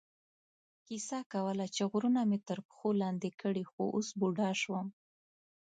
کیسه 0.87 1.19
کوله 1.33 1.65
چې 1.75 1.83
غرونه 1.91 2.21
مې 2.29 2.39
تر 2.47 2.59
پښو 2.67 2.89
لاندې 3.01 3.29
کړي، 3.41 3.63
خو 3.71 3.83
اوس 3.95 4.07
بوډا 4.19 4.49
شوم. 4.61 4.87